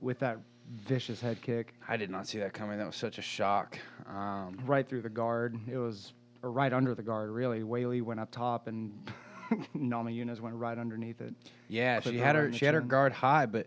with 0.00 0.18
that 0.20 0.38
vicious 0.86 1.20
head 1.20 1.42
kick 1.42 1.74
I 1.88 1.96
did 1.96 2.10
not 2.10 2.28
see 2.28 2.38
that 2.38 2.52
coming. 2.52 2.78
That 2.78 2.86
was 2.86 2.96
such 2.96 3.18
a 3.18 3.22
shock. 3.22 3.76
Um, 4.08 4.58
right 4.66 4.88
through 4.88 5.02
the 5.02 5.08
guard. 5.08 5.58
It 5.70 5.78
was 5.78 6.12
or 6.42 6.50
right 6.50 6.72
under 6.72 6.94
the 6.94 7.02
guard, 7.02 7.30
really. 7.30 7.62
Wei 7.62 7.86
Li 7.86 8.00
went 8.00 8.20
up 8.20 8.30
top, 8.30 8.66
and 8.66 8.92
Namajunas 9.76 10.40
went 10.40 10.54
right 10.54 10.78
underneath 10.78 11.20
it. 11.20 11.34
Yeah, 11.68 12.00
she 12.00 12.18
had 12.18 12.36
her 12.36 12.52
she 12.52 12.64
had 12.64 12.74
her 12.74 12.80
guard 12.80 13.12
high, 13.12 13.46
but 13.46 13.66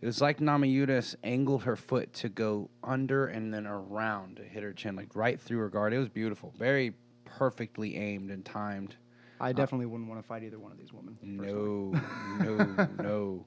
it 0.00 0.06
was 0.06 0.20
like 0.20 0.38
Namajunas 0.38 1.14
angled 1.22 1.64
her 1.64 1.76
foot 1.76 2.12
to 2.14 2.28
go 2.28 2.70
under 2.82 3.26
and 3.26 3.52
then 3.52 3.66
around 3.66 4.36
to 4.36 4.42
hit 4.42 4.62
her 4.62 4.72
chin, 4.72 4.96
like 4.96 5.14
right 5.14 5.38
through 5.38 5.58
her 5.58 5.68
guard. 5.68 5.92
It 5.92 5.98
was 5.98 6.08
beautiful, 6.08 6.54
very 6.56 6.94
perfectly 7.24 7.96
aimed 7.96 8.30
and 8.30 8.44
timed. 8.44 8.96
I 9.40 9.52
definitely 9.52 9.86
wouldn't 9.86 10.08
want 10.08 10.20
to 10.20 10.26
fight 10.26 10.42
either 10.42 10.58
one 10.58 10.70
of 10.70 10.78
these 10.78 10.92
women. 10.92 11.16
No, 11.22 11.98
no, 12.38 12.88
no. 13.02 13.46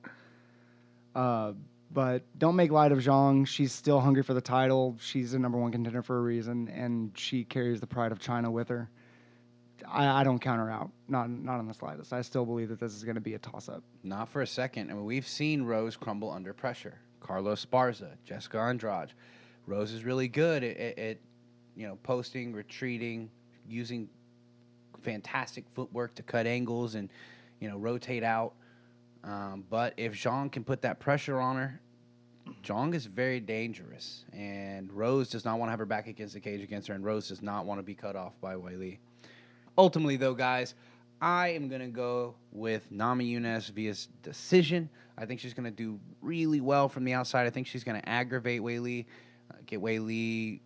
Uh, 1.13 1.53
but 1.91 2.23
don't 2.37 2.55
make 2.55 2.71
light 2.71 2.91
of 2.91 2.97
Zhang. 2.97 3.47
She's 3.47 3.71
still 3.71 3.99
hungry 3.99 4.23
for 4.23 4.33
the 4.33 4.41
title. 4.41 4.97
She's 4.99 5.33
the 5.33 5.39
number 5.39 5.59
one 5.59 5.71
contender 5.71 6.01
for 6.01 6.17
a 6.17 6.21
reason, 6.21 6.67
and 6.69 7.11
she 7.15 7.43
carries 7.43 7.79
the 7.79 7.87
pride 7.87 8.11
of 8.11 8.19
China 8.19 8.49
with 8.49 8.69
her. 8.69 8.89
I, 9.87 10.21
I 10.21 10.23
don't 10.23 10.39
count 10.39 10.59
her 10.59 10.71
out, 10.71 10.91
not 11.07 11.29
not 11.29 11.59
in 11.59 11.67
the 11.67 11.73
slightest. 11.73 12.13
I 12.13 12.21
still 12.21 12.45
believe 12.45 12.69
that 12.69 12.79
this 12.79 12.95
is 12.95 13.03
going 13.03 13.15
to 13.15 13.21
be 13.21 13.35
a 13.35 13.39
toss 13.39 13.69
up. 13.69 13.83
Not 14.03 14.29
for 14.29 14.41
a 14.41 14.47
second. 14.47 14.89
I 14.89 14.93
mean, 14.93 15.05
we've 15.05 15.27
seen 15.27 15.63
Rose 15.63 15.95
crumble 15.95 16.31
under 16.31 16.53
pressure. 16.53 16.99
Carla 17.19 17.53
Esparza, 17.53 18.11
Jessica 18.25 18.59
Andrade. 18.59 19.13
Rose 19.65 19.91
is 19.91 20.03
really 20.03 20.27
good 20.27 20.63
at, 20.63 20.77
at, 20.77 20.97
at 20.97 21.17
you 21.75 21.87
know 21.87 21.97
posting, 22.01 22.53
retreating, 22.53 23.29
using 23.67 24.09
fantastic 25.03 25.65
footwork 25.73 26.15
to 26.15 26.23
cut 26.23 26.47
angles 26.47 26.95
and 26.95 27.09
you 27.59 27.69
know 27.69 27.77
rotate 27.77 28.23
out. 28.23 28.53
Um, 29.23 29.63
but 29.69 29.93
if 29.97 30.13
Zhang 30.13 30.51
can 30.51 30.63
put 30.63 30.81
that 30.81 30.99
pressure 30.99 31.39
on 31.39 31.55
her, 31.55 31.79
Zhang 32.63 32.93
is 32.93 33.05
very 33.05 33.39
dangerous, 33.39 34.25
and 34.33 34.91
Rose 34.91 35.29
does 35.29 35.45
not 35.45 35.59
want 35.59 35.67
to 35.67 35.71
have 35.71 35.79
her 35.79 35.85
back 35.85 36.07
against 36.07 36.33
the 36.33 36.39
cage 36.39 36.61
against 36.61 36.87
her, 36.87 36.93
and 36.93 37.05
Rose 37.05 37.29
does 37.29 37.41
not 37.41 37.65
want 37.65 37.79
to 37.79 37.83
be 37.83 37.95
cut 37.95 38.15
off 38.15 38.33
by 38.41 38.55
Li. 38.55 38.99
Ultimately, 39.77 40.17
though, 40.17 40.33
guys, 40.33 40.75
I 41.21 41.49
am 41.49 41.69
going 41.69 41.81
to 41.81 41.87
go 41.87 42.35
with 42.51 42.91
Namajunas 42.91 43.69
via 43.69 43.95
decision. 44.21 44.89
I 45.17 45.25
think 45.25 45.39
she's 45.39 45.53
going 45.53 45.65
to 45.65 45.71
do 45.71 45.99
really 46.21 46.59
well 46.59 46.89
from 46.89 47.05
the 47.05 47.13
outside. 47.13 47.47
I 47.47 47.49
think 47.49 47.67
she's 47.67 47.83
going 47.83 47.99
to 47.99 48.09
aggravate 48.09 48.61
Li, 48.61 49.05
uh, 49.49 49.55
get 49.65 49.81
Li 49.81 50.61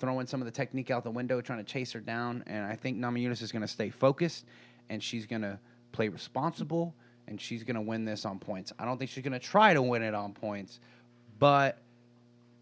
throwing 0.00 0.26
some 0.26 0.40
of 0.40 0.46
the 0.46 0.50
technique 0.50 0.90
out 0.90 1.04
the 1.04 1.10
window, 1.10 1.40
trying 1.40 1.58
to 1.58 1.70
chase 1.70 1.92
her 1.92 2.00
down. 2.00 2.42
And 2.46 2.64
I 2.64 2.74
think 2.74 2.98
Namajunas 2.98 3.42
is 3.42 3.52
going 3.52 3.62
to 3.62 3.68
stay 3.68 3.90
focused 3.90 4.46
and 4.88 5.02
she's 5.02 5.26
going 5.26 5.42
to 5.42 5.58
play 5.92 6.08
responsible 6.08 6.94
and 7.28 7.40
she's 7.40 7.62
going 7.62 7.76
to 7.76 7.82
win 7.82 8.04
this 8.04 8.24
on 8.24 8.38
points. 8.38 8.72
I 8.78 8.84
don't 8.84 8.98
think 8.98 9.10
she's 9.10 9.22
going 9.22 9.38
to 9.38 9.38
try 9.38 9.74
to 9.74 9.82
win 9.82 10.02
it 10.02 10.14
on 10.14 10.32
points, 10.32 10.80
but 11.38 11.78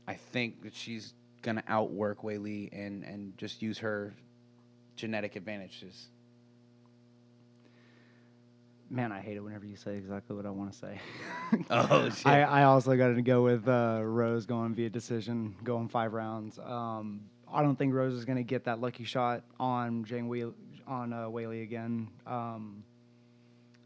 I 0.07 0.14
think 0.14 0.62
that 0.62 0.75
she's 0.75 1.14
going 1.42 1.57
to 1.57 1.64
outwork 1.68 2.23
Wei 2.25 2.38
Li 2.38 2.68
and, 2.73 3.04
and 3.04 3.37
just 3.38 3.62
use 3.62 3.78
her 3.78 4.12
genetic 4.97 5.37
advantages. 5.37 6.09
Man, 8.90 9.12
I 9.12 9.21
hate 9.21 9.37
it 9.37 9.40
whenever 9.40 9.66
you 9.66 9.76
say 9.76 9.97
exactly 9.97 10.35
what 10.35 10.47
I 10.47 10.50
want 10.50 10.73
to 10.73 10.78
say. 10.78 11.00
Oh, 11.71 12.09
shit. 12.14 12.26
I, 12.26 12.42
I 12.42 12.64
also 12.64 12.97
got 12.97 13.09
to 13.09 13.23
go 13.23 13.42
with 13.42 13.68
uh, 13.68 14.00
Rose 14.02 14.47
going 14.47 14.75
via 14.75 14.88
decision, 14.88 15.54
going 15.62 15.88
five 15.88 16.12
rounds. 16.12 16.59
Um, 16.59 17.23
I 17.52 17.62
don't 17.62 17.76
think 17.76 17.95
Rose 17.95 18.14
is 18.14 18.25
going 18.25 18.37
to 18.37 18.42
get 18.42 18.64
that 18.64 18.80
lucky 18.80 19.04
shot 19.04 19.42
on 19.59 20.04
Zhang 20.04 20.28
Wei, 20.28 20.45
on 20.87 21.12
uh, 21.12 21.28
Wei 21.28 21.47
Li 21.47 21.62
again. 21.62 22.09
Um, 22.26 22.83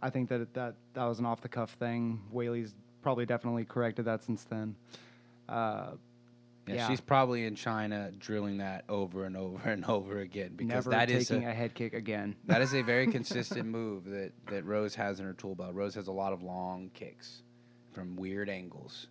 I 0.00 0.10
think 0.10 0.28
that 0.28 0.52
that 0.54 0.74
that 0.94 1.04
was 1.04 1.18
an 1.18 1.26
off 1.26 1.40
the 1.40 1.48
cuff 1.48 1.70
thing. 1.74 2.20
Wei 2.30 2.48
Li's 2.48 2.74
probably 3.02 3.26
definitely 3.26 3.64
corrected 3.64 4.04
that 4.06 4.22
since 4.24 4.44
then. 4.44 4.74
Uh, 5.48 5.92
Yeah, 6.66 6.74
Yeah. 6.74 6.88
she's 6.88 7.00
probably 7.00 7.44
in 7.44 7.54
China 7.56 8.12
drilling 8.18 8.58
that 8.58 8.84
over 8.88 9.24
and 9.24 9.36
over 9.36 9.68
and 9.68 9.84
over 9.88 10.20
again 10.20 10.52
because 10.56 10.86
Never 10.86 10.90
that 10.90 11.10
is 11.10 11.28
taking 11.28 11.46
a, 11.46 11.50
a 11.50 11.54
head 11.54 11.74
kick 11.74 11.92
again. 11.94 12.36
that 12.46 12.62
is 12.62 12.74
a 12.74 12.82
very 12.82 13.06
consistent 13.12 13.66
move 13.66 14.04
that, 14.04 14.32
that 14.46 14.64
Rose 14.64 14.94
has 14.94 15.18
in 15.20 15.26
her 15.26 15.32
tool 15.32 15.54
belt. 15.54 15.74
Rose 15.74 15.94
has 15.94 16.06
a 16.08 16.12
lot 16.12 16.32
of 16.32 16.42
long 16.42 16.90
kicks 16.94 17.42
from 17.92 18.16
weird 18.16 18.48
angles. 18.48 19.08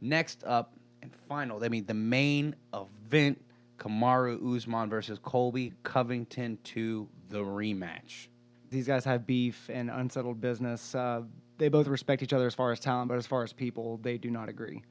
Next 0.00 0.44
up 0.44 0.74
and 1.02 1.12
final, 1.28 1.62
I 1.64 1.68
mean 1.68 1.86
the 1.86 1.94
main 1.94 2.54
event, 2.72 3.42
Kamaru 3.78 4.56
Usman 4.56 4.88
versus 4.90 5.18
Colby 5.22 5.72
Covington 5.82 6.58
to 6.64 7.08
the 7.30 7.38
rematch. 7.40 8.28
These 8.70 8.86
guys 8.86 9.04
have 9.04 9.26
beef 9.26 9.68
and 9.72 9.90
unsettled 9.90 10.40
business. 10.40 10.94
Uh, 10.94 11.22
they 11.58 11.68
both 11.68 11.88
respect 11.88 12.22
each 12.22 12.32
other 12.32 12.46
as 12.46 12.54
far 12.54 12.70
as 12.72 12.78
talent, 12.80 13.08
but 13.08 13.18
as 13.18 13.26
far 13.26 13.42
as 13.42 13.52
people, 13.52 13.98
they 14.02 14.16
do 14.16 14.30
not 14.30 14.48
agree. 14.48 14.82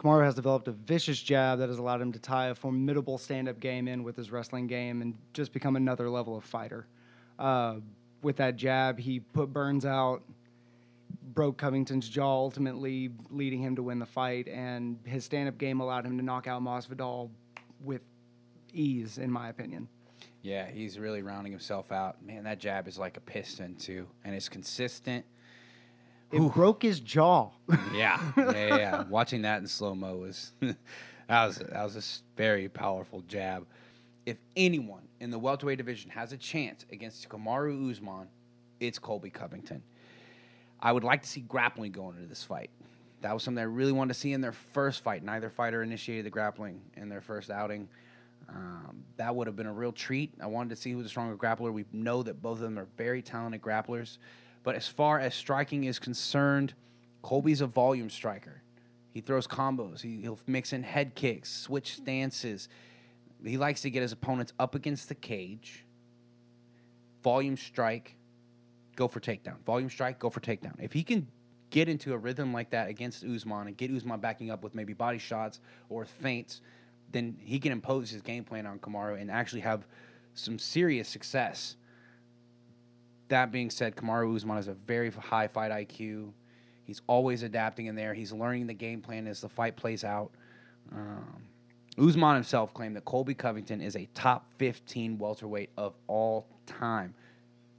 Kamaru 0.00 0.24
has 0.24 0.34
developed 0.34 0.66
a 0.66 0.72
vicious 0.72 1.20
jab 1.20 1.58
that 1.58 1.68
has 1.68 1.76
allowed 1.76 2.00
him 2.00 2.10
to 2.12 2.18
tie 2.18 2.46
a 2.46 2.54
formidable 2.54 3.18
stand-up 3.18 3.60
game 3.60 3.86
in 3.86 4.02
with 4.02 4.16
his 4.16 4.30
wrestling 4.30 4.66
game 4.66 5.02
and 5.02 5.14
just 5.34 5.52
become 5.52 5.76
another 5.76 6.08
level 6.08 6.38
of 6.38 6.42
fighter. 6.42 6.86
Uh, 7.38 7.76
with 8.22 8.36
that 8.36 8.56
jab, 8.56 8.98
he 8.98 9.20
put 9.20 9.52
Burns 9.52 9.84
out, 9.84 10.22
broke 11.34 11.58
Covington's 11.58 12.08
jaw, 12.08 12.34
ultimately 12.34 13.10
leading 13.28 13.60
him 13.60 13.76
to 13.76 13.82
win 13.82 13.98
the 13.98 14.06
fight. 14.06 14.48
And 14.48 14.98
his 15.04 15.26
stand-up 15.26 15.58
game 15.58 15.80
allowed 15.80 16.06
him 16.06 16.16
to 16.16 16.24
knock 16.24 16.46
out 16.46 16.62
Masvidal 16.62 17.28
with 17.84 18.00
ease, 18.72 19.18
in 19.18 19.30
my 19.30 19.50
opinion. 19.50 19.86
Yeah, 20.40 20.66
he's 20.70 20.98
really 20.98 21.20
rounding 21.20 21.52
himself 21.52 21.92
out. 21.92 22.24
Man, 22.24 22.44
that 22.44 22.58
jab 22.58 22.88
is 22.88 22.98
like 22.98 23.18
a 23.18 23.20
piston 23.20 23.74
too, 23.74 24.06
and 24.24 24.34
it's 24.34 24.48
consistent. 24.48 25.26
It 26.32 26.52
broke 26.54 26.82
his 26.82 27.00
jaw. 27.00 27.50
Yeah, 27.94 28.20
yeah, 28.36 28.52
yeah. 28.52 28.76
yeah. 28.76 29.04
Watching 29.08 29.42
that 29.42 29.60
in 29.60 29.66
slow 29.66 29.94
mo 29.94 30.16
was 30.16 30.52
that 30.60 30.76
was 31.28 31.56
that 31.56 31.84
was 31.84 31.96
a 31.96 32.36
very 32.36 32.68
powerful 32.68 33.22
jab. 33.28 33.66
If 34.26 34.36
anyone 34.56 35.08
in 35.20 35.30
the 35.30 35.38
welterweight 35.38 35.78
division 35.78 36.10
has 36.10 36.32
a 36.32 36.36
chance 36.36 36.84
against 36.92 37.28
Kamaru 37.28 37.90
Usman, 37.90 38.28
it's 38.78 38.98
Colby 38.98 39.30
Covington. 39.30 39.82
I 40.80 40.92
would 40.92 41.04
like 41.04 41.22
to 41.22 41.28
see 41.28 41.40
grappling 41.42 41.92
going 41.92 42.16
into 42.16 42.28
this 42.28 42.42
fight. 42.42 42.70
That 43.22 43.34
was 43.34 43.42
something 43.42 43.60
I 43.60 43.66
really 43.66 43.92
wanted 43.92 44.14
to 44.14 44.20
see 44.20 44.32
in 44.32 44.40
their 44.40 44.52
first 44.52 45.02
fight. 45.02 45.22
Neither 45.22 45.50
fighter 45.50 45.82
initiated 45.82 46.24
the 46.26 46.30
grappling 46.30 46.80
in 46.96 47.08
their 47.08 47.20
first 47.20 47.50
outing. 47.50 47.88
Um, 48.48 49.04
that 49.16 49.34
would 49.34 49.46
have 49.46 49.56
been 49.56 49.66
a 49.66 49.72
real 49.72 49.92
treat. 49.92 50.32
I 50.40 50.46
wanted 50.46 50.70
to 50.70 50.76
see 50.76 50.92
who's 50.92 51.06
a 51.06 51.08
stronger 51.08 51.36
grappler. 51.36 51.72
We 51.72 51.84
know 51.92 52.22
that 52.22 52.40
both 52.40 52.58
of 52.58 52.62
them 52.62 52.78
are 52.78 52.88
very 52.96 53.20
talented 53.20 53.60
grapplers. 53.60 54.18
But 54.62 54.74
as 54.74 54.86
far 54.86 55.18
as 55.18 55.34
striking 55.34 55.84
is 55.84 55.98
concerned, 55.98 56.74
Colby's 57.22 57.60
a 57.60 57.66
volume 57.66 58.10
striker. 58.10 58.62
He 59.12 59.20
throws 59.20 59.46
combos. 59.46 60.00
He, 60.00 60.20
he'll 60.20 60.38
mix 60.46 60.72
in 60.72 60.82
head 60.82 61.14
kicks, 61.14 61.50
switch 61.50 61.96
stances. 61.96 62.68
He 63.44 63.56
likes 63.56 63.82
to 63.82 63.90
get 63.90 64.02
his 64.02 64.12
opponents 64.12 64.52
up 64.58 64.74
against 64.74 65.08
the 65.08 65.14
cage. 65.14 65.84
Volume 67.22 67.56
strike, 67.56 68.16
go 68.96 69.08
for 69.08 69.20
takedown. 69.20 69.58
Volume 69.64 69.90
strike, 69.90 70.18
go 70.18 70.30
for 70.30 70.40
takedown. 70.40 70.74
If 70.78 70.92
he 70.92 71.02
can 71.02 71.26
get 71.70 71.88
into 71.88 72.12
a 72.12 72.18
rhythm 72.18 72.52
like 72.52 72.70
that 72.70 72.88
against 72.88 73.24
Usman 73.24 73.68
and 73.68 73.76
get 73.76 73.90
Usman 73.90 74.20
backing 74.20 74.50
up 74.50 74.62
with 74.62 74.74
maybe 74.74 74.92
body 74.92 75.18
shots 75.18 75.60
or 75.88 76.04
feints, 76.04 76.60
then 77.12 77.36
he 77.40 77.58
can 77.58 77.72
impose 77.72 78.10
his 78.10 78.22
game 78.22 78.44
plan 78.44 78.66
on 78.66 78.78
Kamaru 78.78 79.20
and 79.20 79.30
actually 79.30 79.60
have 79.60 79.86
some 80.34 80.58
serious 80.58 81.08
success. 81.08 81.76
That 83.30 83.52
being 83.52 83.70
said, 83.70 83.96
Kamaru 83.96 84.34
Usman 84.34 84.56
has 84.56 84.68
a 84.68 84.74
very 84.74 85.10
high 85.10 85.46
fight 85.46 85.70
IQ. 85.70 86.32
He's 86.84 87.00
always 87.06 87.44
adapting 87.44 87.86
in 87.86 87.94
there. 87.94 88.12
He's 88.12 88.32
learning 88.32 88.66
the 88.66 88.74
game 88.74 89.00
plan 89.00 89.28
as 89.28 89.40
the 89.40 89.48
fight 89.48 89.76
plays 89.76 90.02
out. 90.02 90.32
Um, 90.92 91.44
Usman 91.96 92.34
himself 92.34 92.74
claimed 92.74 92.96
that 92.96 93.04
Colby 93.04 93.34
Covington 93.34 93.80
is 93.80 93.94
a 93.94 94.08
top 94.14 94.46
15 94.58 95.16
welterweight 95.16 95.70
of 95.76 95.94
all 96.08 96.48
time. 96.66 97.14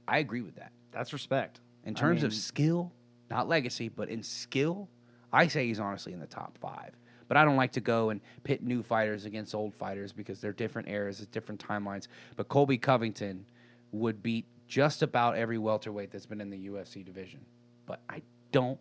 I 0.08 0.18
agree 0.18 0.40
with 0.40 0.56
that. 0.56 0.72
That's 0.90 1.12
respect. 1.12 1.60
In 1.84 1.94
I 1.94 2.00
terms 2.00 2.22
of 2.22 2.32
skill, 2.32 2.90
not 3.30 3.46
legacy, 3.46 3.90
but 3.90 4.08
in 4.08 4.22
skill, 4.22 4.88
I 5.34 5.48
say 5.48 5.66
he's 5.66 5.80
honestly 5.80 6.14
in 6.14 6.20
the 6.20 6.26
top 6.26 6.56
five. 6.58 6.92
But 7.28 7.36
I 7.36 7.44
don't 7.44 7.56
like 7.56 7.72
to 7.72 7.80
go 7.80 8.08
and 8.08 8.22
pit 8.44 8.62
new 8.62 8.82
fighters 8.82 9.26
against 9.26 9.54
old 9.54 9.74
fighters 9.74 10.12
because 10.12 10.40
they're 10.40 10.52
different 10.52 10.88
eras, 10.88 11.20
it's 11.20 11.30
different 11.30 11.62
timelines. 11.62 12.08
But 12.36 12.48
Colby 12.48 12.78
Covington 12.78 13.44
would 13.92 14.22
beat 14.22 14.46
just 14.72 15.02
about 15.02 15.36
every 15.36 15.58
welterweight 15.58 16.10
that's 16.10 16.24
been 16.24 16.40
in 16.40 16.48
the 16.48 16.56
UFC 16.68 17.04
division. 17.04 17.40
But 17.84 18.00
I 18.08 18.22
don't 18.52 18.78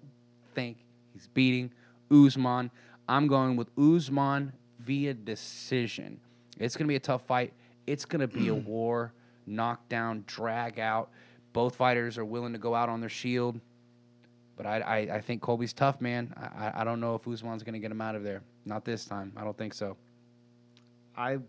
think 0.56 0.78
he's 1.12 1.28
beating 1.34 1.70
Usman. 2.10 2.72
I'm 3.10 3.28
going 3.28 3.58
with 3.58 3.68
Usman 3.78 4.54
via 4.80 5.14
decision. 5.14 6.18
It's 6.58 6.78
going 6.78 6.86
to 6.86 6.88
be 6.88 6.96
a 6.96 7.00
tough 7.02 7.26
fight. 7.28 7.52
It's 7.88 8.06
going 8.06 8.22
to 8.22 8.28
be 8.28 8.48
a 8.48 8.54
war, 8.72 9.12
knockdown, 9.46 10.24
drag 10.28 10.80
out. 10.80 11.10
Both 11.52 11.76
fighters 11.76 12.18
are 12.18 12.24
willing 12.24 12.54
to 12.54 12.60
go 12.60 12.74
out 12.74 12.88
on 12.88 13.02
their 13.02 13.10
shield. 13.10 13.60
But 14.56 14.66
I, 14.66 14.80
I, 14.80 14.98
I 15.16 15.22
think 15.22 15.42
Colby's 15.42 15.74
tough, 15.74 16.00
man. 16.00 16.34
I, 16.38 16.68
I- 16.68 16.82
I 16.82 16.84
don't 16.86 17.02
know 17.02 17.16
if 17.16 17.28
Usman's 17.28 17.64
going 17.64 17.74
to 17.74 17.80
get 17.80 17.92
him 17.92 18.00
out 18.00 18.16
of 18.16 18.24
there. 18.24 18.44
Not 18.64 18.86
this 18.86 19.04
time. 19.04 19.34
I 19.36 19.44
don't 19.44 19.58
think 19.58 19.74
so. 19.74 19.98
I 21.18 21.40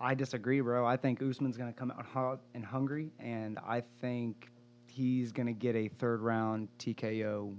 I 0.00 0.14
disagree, 0.14 0.60
bro. 0.60 0.86
I 0.86 0.96
think 0.96 1.20
Usman's 1.22 1.56
going 1.56 1.72
to 1.72 1.78
come 1.78 1.90
out 1.90 2.06
hot 2.06 2.40
and 2.54 2.64
hungry, 2.64 3.10
and 3.18 3.58
I 3.58 3.82
think 4.00 4.50
he's 4.86 5.32
going 5.32 5.46
to 5.46 5.52
get 5.52 5.74
a 5.74 5.88
third 5.88 6.20
round 6.20 6.68
TKO 6.78 7.54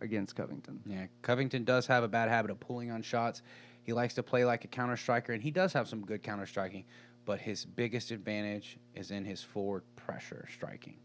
against 0.00 0.34
Covington. 0.34 0.80
Yeah, 0.86 1.06
Covington 1.22 1.64
does 1.64 1.86
have 1.86 2.02
a 2.02 2.08
bad 2.08 2.28
habit 2.28 2.50
of 2.50 2.58
pulling 2.58 2.90
on 2.90 3.02
shots. 3.02 3.42
He 3.84 3.92
likes 3.92 4.14
to 4.14 4.22
play 4.22 4.44
like 4.44 4.64
a 4.64 4.68
counter 4.68 4.96
striker, 4.96 5.32
and 5.32 5.42
he 5.42 5.50
does 5.50 5.72
have 5.72 5.88
some 5.88 6.04
good 6.04 6.22
counter 6.22 6.46
striking, 6.46 6.84
but 7.24 7.40
his 7.40 7.64
biggest 7.64 8.10
advantage 8.10 8.78
is 8.94 9.12
in 9.12 9.24
his 9.24 9.42
forward 9.42 9.82
pressure 9.94 10.48
striking. 10.52 10.96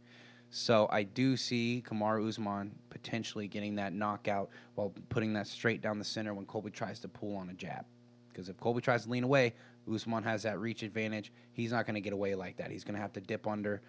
So 0.49 0.87
I 0.91 1.03
do 1.03 1.37
see 1.37 1.83
Kamaru 1.85 2.27
Usman 2.27 2.71
potentially 2.89 3.47
getting 3.47 3.75
that 3.75 3.93
knockout 3.93 4.49
while 4.75 4.93
putting 5.09 5.33
that 5.33 5.45
straight 5.45 5.81
down 5.81 5.99
the 5.99 6.05
center 6.05 6.33
when 6.33 6.45
Colby 6.45 6.71
tries 6.71 6.99
to 7.01 7.07
pull 7.07 7.35
on 7.35 7.49
a 7.49 7.53
jab. 7.53 7.85
Because 8.29 8.49
if 8.49 8.57
Colby 8.57 8.81
tries 8.81 9.03
to 9.03 9.09
lean 9.09 9.23
away, 9.23 9.53
Usman 9.91 10.23
has 10.23 10.43
that 10.43 10.59
reach 10.59 10.83
advantage. 10.83 11.31
He's 11.53 11.71
not 11.71 11.85
going 11.85 11.95
to 11.95 12.01
get 12.01 12.13
away 12.13 12.35
like 12.35 12.57
that. 12.57 12.71
He's 12.71 12.83
going 12.83 12.95
to 12.95 13.01
have 13.01 13.13
to 13.13 13.21
dip 13.21 13.47
under. 13.47 13.81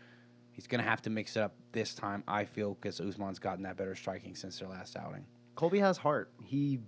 He's 0.52 0.66
going 0.66 0.82
to 0.82 0.88
have 0.88 1.02
to 1.02 1.10
mix 1.10 1.36
it 1.36 1.42
up 1.42 1.54
this 1.72 1.94
time, 1.94 2.24
I 2.26 2.44
feel, 2.44 2.74
because 2.74 3.00
Usman's 3.00 3.38
gotten 3.38 3.62
that 3.64 3.76
better 3.76 3.94
striking 3.94 4.34
since 4.34 4.58
their 4.58 4.68
last 4.68 4.96
outing. 4.96 5.24
Colby 5.54 5.78
has 5.80 5.98
heart. 5.98 6.30
He 6.44 6.80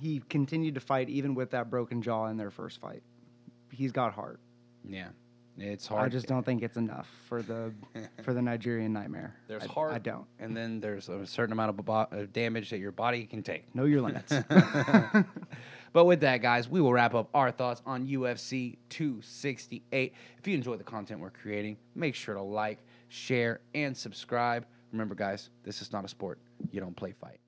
he 0.00 0.20
continued 0.28 0.74
to 0.74 0.80
fight 0.80 1.08
even 1.08 1.34
with 1.34 1.50
that 1.50 1.70
broken 1.70 2.02
jaw 2.02 2.26
in 2.26 2.36
their 2.36 2.50
first 2.50 2.80
fight. 2.80 3.02
He's 3.72 3.90
got 3.92 4.12
heart. 4.12 4.38
Yeah, 4.88 5.08
it's 5.58 5.86
hard. 5.86 6.04
I 6.04 6.08
just 6.08 6.26
don't 6.26 6.44
think 6.44 6.62
it's 6.62 6.76
enough 6.76 7.08
for 7.28 7.42
the 7.42 7.72
for 8.22 8.32
the 8.32 8.42
Nigerian 8.42 8.92
nightmare. 8.92 9.34
There's 9.48 9.64
I, 9.64 9.66
heart. 9.66 9.92
I 9.92 9.98
don't. 9.98 10.26
And 10.38 10.56
then 10.56 10.80
there's 10.80 11.08
a 11.08 11.26
certain 11.26 11.52
amount 11.52 11.70
of, 11.70 11.84
bo- 11.84 12.08
of 12.10 12.32
damage 12.32 12.70
that 12.70 12.78
your 12.78 12.92
body 12.92 13.26
can 13.26 13.42
take. 13.42 13.74
Know 13.74 13.84
your 13.84 14.02
limits. 14.02 14.32
but 15.92 16.04
with 16.04 16.20
that, 16.20 16.42
guys, 16.42 16.68
we 16.68 16.80
will 16.80 16.92
wrap 16.92 17.14
up 17.14 17.28
our 17.34 17.50
thoughts 17.50 17.82
on 17.86 18.06
UFC 18.06 18.76
268. 18.90 20.12
If 20.38 20.46
you 20.46 20.54
enjoy 20.54 20.76
the 20.76 20.84
content 20.84 21.20
we're 21.20 21.30
creating, 21.30 21.76
make 21.94 22.14
sure 22.14 22.34
to 22.34 22.42
like, 22.42 22.78
share, 23.08 23.60
and 23.74 23.96
subscribe. 23.96 24.66
Remember, 24.92 25.14
guys, 25.14 25.50
this 25.64 25.82
is 25.82 25.92
not 25.92 26.04
a 26.04 26.08
sport. 26.08 26.38
You 26.70 26.80
don't 26.80 26.96
play 26.96 27.12
fight. 27.12 27.40